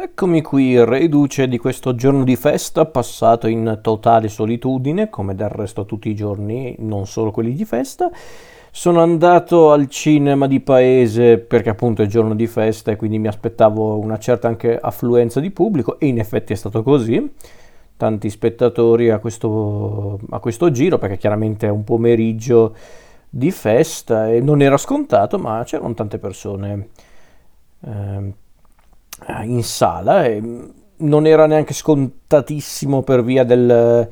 [0.00, 5.86] Eccomi qui, reduce di questo giorno di festa passato in totale solitudine, come del resto
[5.86, 8.08] tutti i giorni, non solo quelli di festa.
[8.70, 13.26] Sono andato al cinema di paese perché appunto è giorno di festa e quindi mi
[13.26, 17.32] aspettavo una certa anche affluenza di pubblico e in effetti è stato così.
[17.96, 22.76] Tanti spettatori a questo, a questo giro perché chiaramente è un pomeriggio
[23.28, 26.88] di festa e non era scontato ma c'erano tante persone.
[27.84, 28.46] Eh,
[29.42, 30.42] in sala e
[30.96, 34.08] non era neanche scontatissimo per via del,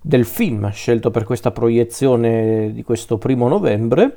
[0.00, 4.16] del film scelto per questa proiezione di questo primo novembre,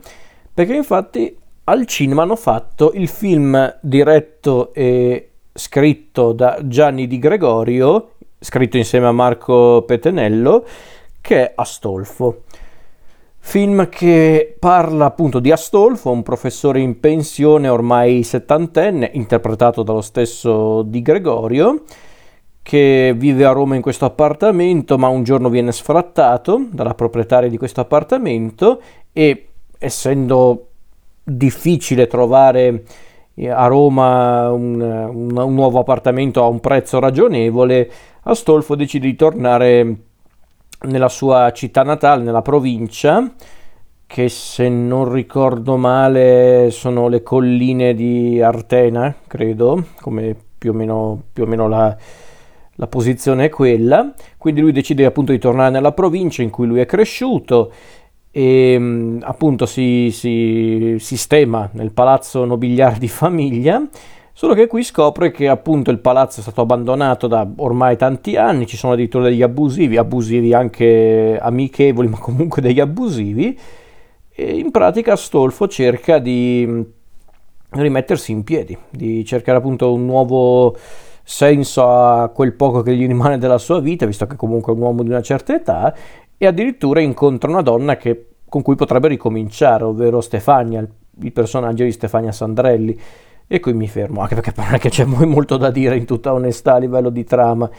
[0.54, 8.14] perché infatti al cinema hanno fatto il film diretto e scritto da Gianni Di Gregorio,
[8.40, 10.66] scritto insieme a Marco Petenello,
[11.22, 12.44] che è Astolfo.
[13.44, 20.84] Film che parla appunto di Astolfo, un professore in pensione ormai settantenne, interpretato dallo stesso
[20.84, 21.84] Di Gregorio,
[22.62, 27.58] che vive a Roma in questo appartamento, ma un giorno viene sfrattato dalla proprietaria di
[27.58, 28.80] questo appartamento
[29.12, 29.48] e
[29.80, 30.68] essendo
[31.24, 32.84] difficile trovare
[33.34, 37.92] eh, a Roma un, un, un nuovo appartamento a un prezzo ragionevole,
[38.24, 39.96] Astolfo decide di tornare
[40.84, 43.34] nella sua città natale, nella provincia,
[44.08, 51.22] che se non ricordo male sono le colline di Artena, credo, come più o meno,
[51.32, 51.96] più o meno la,
[52.76, 54.14] la posizione è quella.
[54.38, 57.72] Quindi lui decide appunto di tornare nella provincia in cui lui è cresciuto
[58.34, 63.82] e appunto si, si sistema nel palazzo nobiliare di famiglia
[64.34, 68.66] Solo che qui scopre che appunto il palazzo è stato abbandonato da ormai tanti anni,
[68.66, 73.58] ci sono addirittura degli abusivi, abusivi anche amichevoli, ma comunque degli abusivi.
[74.34, 77.00] E in pratica Stolfo cerca di
[77.72, 80.76] rimettersi in piedi, di cercare appunto un nuovo
[81.24, 84.82] senso a quel poco che gli rimane della sua vita, visto che comunque è un
[84.82, 85.94] uomo di una certa età,
[86.38, 90.86] e addirittura incontra una donna che, con cui potrebbe ricominciare, ovvero Stefania,
[91.22, 93.00] il personaggio di Stefania Sandrelli
[93.54, 96.32] e qui mi fermo, anche perché non è che c'è molto da dire in tutta
[96.32, 97.70] onestà a livello di trama.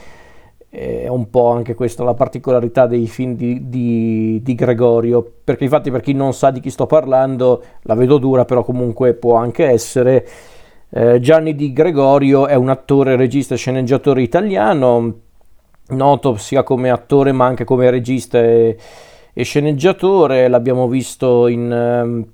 [0.68, 5.90] È un po' anche questa la particolarità dei film di, di, di, Gregorio, perché infatti
[5.90, 9.64] per chi non sa di chi sto parlando, la vedo dura, però comunque può anche
[9.64, 10.28] essere.
[10.90, 15.14] Eh, Gianni Di Gregorio è un attore, regista e sceneggiatore italiano,
[15.88, 18.76] noto sia come attore ma anche come regista e,
[19.32, 22.26] e sceneggiatore, l'abbiamo visto in, ehm,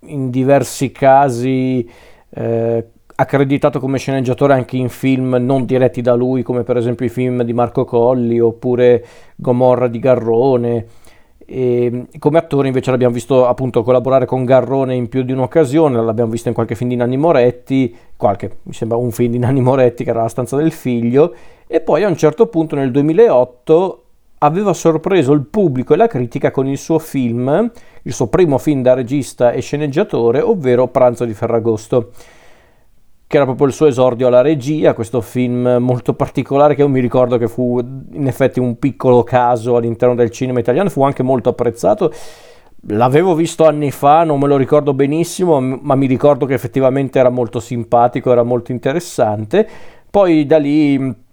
[0.00, 1.88] in diversi casi
[2.36, 2.84] eh,
[3.18, 7.42] accreditato come sceneggiatore anche in film non diretti da lui, come per esempio i film
[7.42, 9.04] di Marco Colli oppure
[9.36, 10.86] Gomorra di Garrone.
[11.48, 16.30] E come attore invece l'abbiamo visto appunto collaborare con Garrone in più di un'occasione, l'abbiamo
[16.30, 20.02] visto in qualche film di Nanni Moretti, qualche, mi sembra un film di Nanni Moretti
[20.02, 21.32] che era La stanza del figlio,
[21.68, 24.05] e poi a un certo punto nel 2008
[24.38, 27.70] aveva sorpreso il pubblico e la critica con il suo film,
[28.02, 32.10] il suo primo film da regista e sceneggiatore, ovvero Pranzo di Ferragosto,
[33.26, 37.00] che era proprio il suo esordio alla regia, questo film molto particolare che io mi
[37.00, 41.48] ricordo che fu in effetti un piccolo caso all'interno del cinema italiano, fu anche molto
[41.48, 42.12] apprezzato.
[42.90, 47.30] L'avevo visto anni fa, non me lo ricordo benissimo, ma mi ricordo che effettivamente era
[47.30, 49.66] molto simpatico, era molto interessante.
[50.08, 51.24] Poi da lì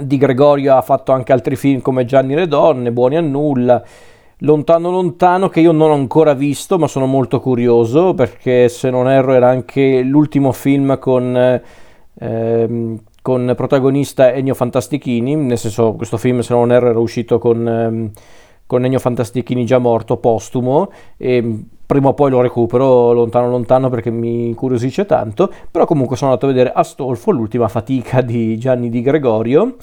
[0.00, 3.82] di Gregorio ha fatto anche altri film come Gianni le donne, Buoni a nulla,
[4.38, 9.08] Lontano Lontano che io non ho ancora visto ma sono molto curioso perché se non
[9.08, 11.60] erro era anche l'ultimo film con,
[12.18, 17.68] ehm, con protagonista Ennio Fantastichini, nel senso questo film se non erro era uscito con...
[17.68, 18.10] Ehm,
[18.68, 24.10] con Ennio Fantastichini già morto, postumo, e prima o poi lo recupero lontano lontano perché
[24.10, 29.00] mi incuriosisce tanto, però comunque sono andato a vedere Astolfo, l'ultima fatica di Gianni Di
[29.00, 29.76] Gregorio,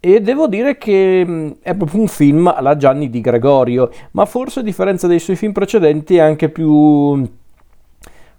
[0.00, 4.62] e devo dire che è proprio un film alla Gianni Di Gregorio, ma forse a
[4.64, 7.24] differenza dei suoi film precedenti è anche più,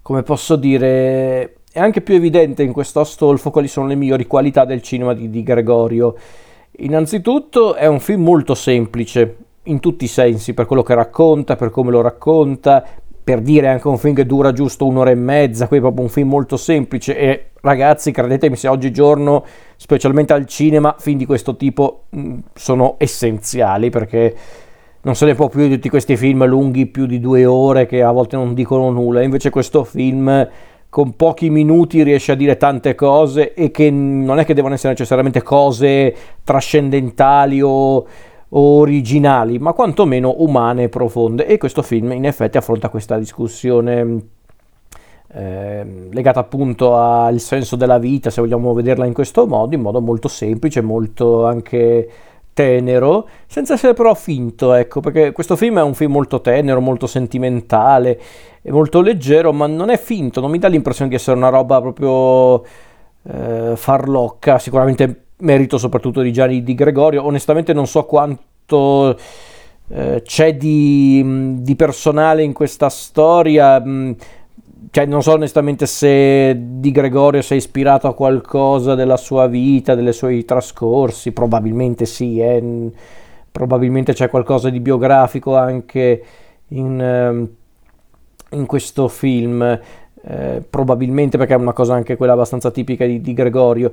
[0.02, 4.66] come posso dire, è anche più evidente in questo Astolfo quali sono le migliori qualità
[4.66, 6.14] del cinema di Di Gregorio.
[6.80, 9.36] Innanzitutto è un film molto semplice,
[9.66, 12.84] in tutti i sensi, per quello che racconta, per come lo racconta,
[13.26, 16.08] per dire anche un film che dura giusto un'ora e mezza, qui è proprio un
[16.08, 22.04] film molto semplice e ragazzi credetemi se oggigiorno, specialmente al cinema, film di questo tipo
[22.16, 24.36] mm, sono essenziali perché
[25.02, 28.02] non se ne può più di tutti questi film lunghi più di due ore che
[28.02, 30.48] a volte non dicono nulla, invece questo film
[30.88, 34.92] con pochi minuti riesce a dire tante cose e che non è che devono essere
[34.92, 36.14] necessariamente cose
[36.44, 38.06] trascendentali o
[38.50, 41.46] originali, ma quantomeno umane e profonde.
[41.46, 44.20] E questo film in effetti affronta questa discussione
[45.32, 50.00] eh, legata appunto al senso della vita, se vogliamo vederla in questo modo, in modo
[50.00, 52.08] molto semplice, molto anche
[52.52, 57.06] tenero, senza essere però finto, ecco, perché questo film è un film molto tenero, molto
[57.06, 58.18] sentimentale,
[58.70, 62.64] molto leggero, ma non è finto, non mi dà l'impressione di essere una roba proprio
[63.24, 69.16] eh, farlocca, sicuramente merito soprattutto di Gianni Di Gregorio, onestamente non so quanto
[69.88, 74.16] eh, c'è di, di, personale in questa storia, mh,
[74.90, 79.94] cioè, non so onestamente se Di Gregorio si è ispirato a qualcosa della sua vita,
[79.94, 82.90] dei suoi trascorsi, probabilmente sì, eh.
[83.50, 86.22] probabilmente c'è qualcosa di biografico anche
[86.68, 87.48] in, ehm,
[88.50, 89.62] in questo film,
[90.28, 93.92] eh, probabilmente perché è una cosa anche quella abbastanza tipica di, di Gregorio.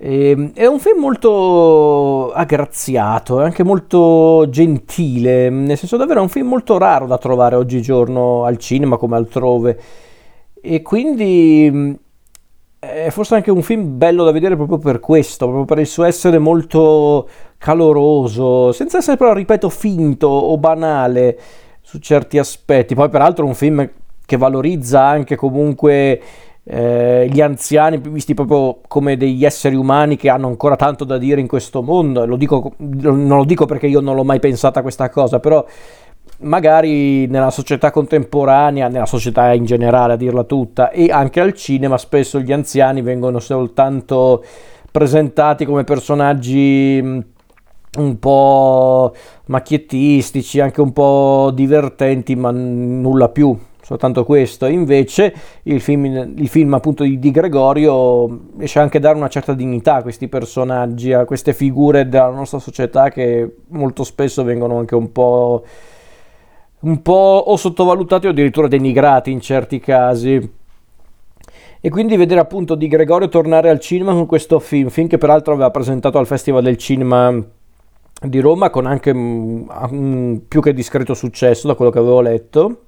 [0.00, 6.28] E, ehm, è un film molto aggraziato, anche molto gentile, nel senso davvero è un
[6.28, 9.80] film molto raro da trovare oggigiorno al cinema come altrove
[10.60, 11.92] e quindi mm,
[12.78, 16.04] è forse anche un film bello da vedere proprio per questo, proprio per il suo
[16.04, 17.28] essere molto
[17.58, 21.38] caloroso, senza essere però, ripeto, finto o banale
[21.80, 22.94] su certi aspetti.
[22.94, 23.88] Poi peraltro è un film
[24.24, 26.20] che valorizza anche comunque
[26.70, 31.40] eh, gli anziani visti proprio come degli esseri umani che hanno ancora tanto da dire
[31.40, 32.26] in questo mondo.
[32.26, 35.64] Lo dico, non lo dico perché io non l'ho mai pensata questa cosa, però
[36.40, 41.96] magari nella società contemporanea, nella società in generale a dirla tutta, e anche al cinema
[41.96, 44.44] spesso gli anziani vengono soltanto
[44.92, 47.18] presentati come personaggi mm,
[47.96, 49.14] un po'
[49.46, 54.66] macchiettistici, anche un po' divertenti, ma nulla più, soltanto questo.
[54.66, 59.54] Invece il film, il film appunto di, di, Gregorio riesce anche a dare una certa
[59.54, 64.94] dignità a questi personaggi, a queste figure della nostra società che molto spesso vengono anche
[64.94, 65.64] un po'
[66.80, 70.56] un po' o sottovalutati o addirittura denigrati in certi casi.
[71.80, 75.54] E quindi vedere appunto di Gregorio tornare al cinema con questo film, film che peraltro
[75.54, 77.42] aveva presentato al Festival del Cinema
[78.20, 82.82] di Roma con anche un più che discreto successo da quello che avevo letto.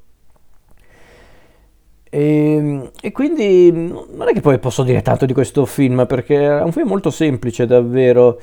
[2.12, 6.62] E, e, quindi non è che poi posso dire tanto di questo film perché è
[6.62, 8.39] un film molto semplice davvero.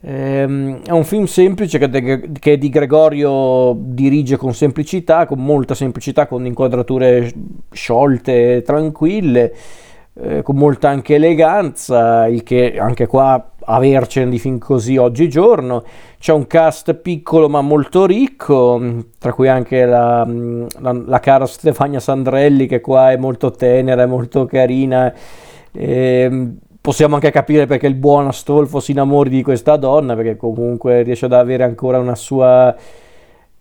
[0.00, 6.44] Ehm, è un film semplice che, Di Gregorio dirige con semplicità, con molta semplicità, con
[6.44, 7.32] inquadrature
[7.70, 9.54] sciolte, tranquille,
[10.14, 15.82] eh, con molta anche eleganza, il che anche qua avercene di film così oggigiorno.
[16.18, 18.80] C'è un cast piccolo ma molto ricco,
[19.18, 20.26] tra cui anche la,
[20.80, 25.12] la, la cara Stefania Sandrelli che qua è molto tenera, è molto carina.
[25.72, 26.52] Eh,
[26.84, 31.24] possiamo anche capire perché il buon Astolfo si innamori di questa donna, perché comunque riesce
[31.24, 32.76] ad avere ancora una sua,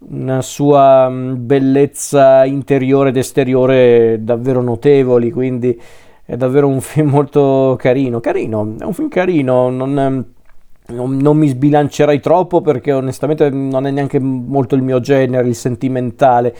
[0.09, 5.79] una sua mm, bellezza interiore ed esteriore davvero notevoli, quindi
[6.25, 8.19] è davvero un film molto carino.
[8.19, 13.91] Carino, è un film carino, non, non, non mi sbilancerei troppo perché onestamente non è
[13.91, 16.55] neanche molto il mio genere, il sentimentale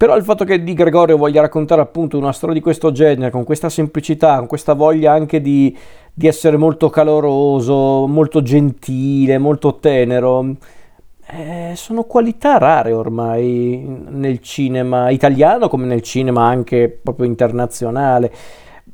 [0.00, 3.44] però il fatto che Di Gregorio voglia raccontare appunto una storia di questo genere, con
[3.44, 5.76] questa semplicità, con questa voglia anche di,
[6.14, 10.56] di essere molto caloroso, molto gentile, molto tenero,
[11.26, 18.32] eh, sono qualità rare ormai nel cinema italiano come nel cinema anche proprio internazionale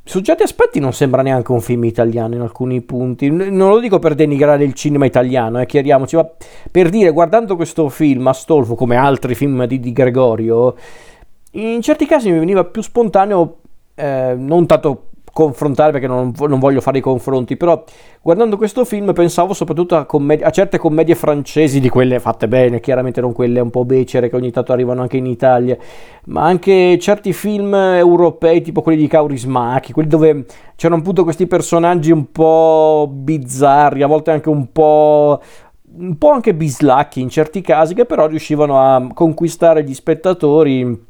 [0.09, 3.29] su certi aspetti non sembra neanche un film italiano in alcuni punti.
[3.29, 6.31] Non lo dico per denigrare il cinema italiano, eh, chiariamoci, ma
[6.71, 10.77] per dire, guardando questo film, Astolfo, come altri film di, di Gregorio,
[11.53, 13.57] in certi casi mi veniva più spontaneo,
[13.97, 17.85] eh, non tanto confrontare perché non, non, voglio fare i confronti, però
[18.23, 22.81] guardando questo film pensavo soprattutto a, commedie, a, certe commedie francesi, di quelle fatte bene,
[22.81, 25.77] chiaramente non quelle un po' becere che ogni tanto arrivano anche in Italia,
[26.29, 32.11] ma anche certi film europei tipo quelli di Kaurismachi, quelli dove c'erano appunto questi personaggi
[32.11, 35.39] un po' bizzarri, a volte anche un po'
[35.99, 41.06] un po' anche bislacchi in certi casi, che però riuscivano a conquistare gli spettatori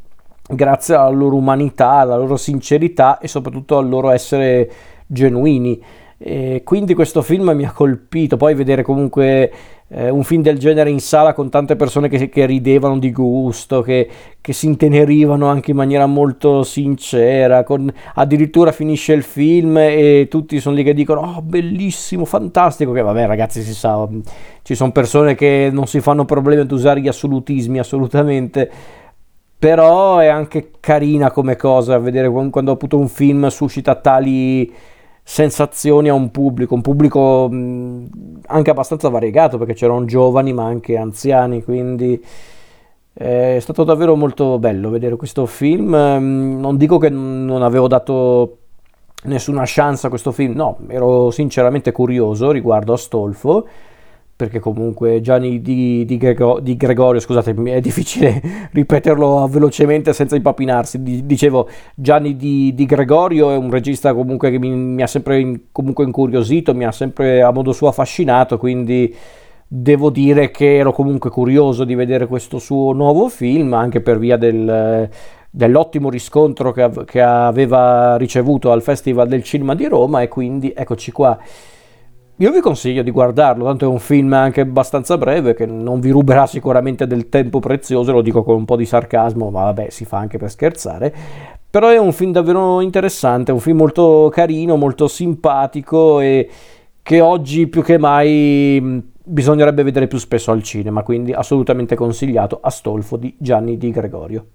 [0.49, 4.71] grazie alla loro umanità, alla loro sincerità e soprattutto al loro essere
[5.07, 5.83] genuini.
[6.19, 9.53] E quindi questo film mi ha colpito, poi vedere comunque
[9.89, 13.83] eh, un film del genere in sala con tante persone che, che ridevano di gusto,
[13.83, 14.09] che,
[14.41, 20.59] che, si intenerivano anche in maniera molto sincera, con, addirittura finisce il film e tutti
[20.59, 24.09] sono lì che dicono oh bellissimo, fantastico, che vabbè ragazzi si sa,
[24.63, 28.71] ci sono persone che non si fanno problemi ad usare gli assolutismi assolutamente
[29.59, 34.73] però è anche carina come cosa vedere quando appunto un film suscita tali
[35.23, 37.45] sensazioni a un pubblico, un pubblico
[38.47, 42.23] anche abbastanza variegato perché c'erano giovani ma anche anziani, quindi
[43.19, 45.97] È stato davvero molto bello vedere questo film.
[45.97, 48.59] Mm, non dico che non avevo dato
[49.25, 53.67] nessuna chance a questo film, no, ero sinceramente curioso riguardo a Stolfo
[54.37, 61.25] perché comunque Gianni di, di, Grego, di, Gregorio, scusate, è difficile ripeterlo velocemente senza impapinarsi.
[61.25, 65.59] Dicevo, Gianni di, di Gregorio è un regista comunque che mi, mi ha sempre in,
[65.73, 69.15] incuriosito, mi ha sempre a modo suo affascinato, quindi
[69.67, 74.37] devo dire che ero comunque curioso di vedere questo suo nuovo film, anche per via
[74.37, 75.09] del,
[75.51, 81.11] dell'ottimo riscontro che, che aveva ricevuto al Festival del Cinema di Roma e quindi eccoci
[81.11, 81.39] qua.
[82.41, 86.11] Io vi consiglio di guardarlo, tanto è un film anche abbastanza breve che non vi
[86.11, 90.05] ruberà sicuramente del tempo prezioso, lo dico con un po' di sarcasmo, ma vabbè, si
[90.05, 91.15] fa anche per scherzare.
[91.71, 96.47] Però è un film davvero interessante, un film molto carino, molto simpatico e
[97.01, 103.17] che oggi più che mai bisognerebbe vedere più spesso al cinema, quindi assolutamente consigliato Astolfo
[103.17, 104.47] di Gianni Di Gregorio.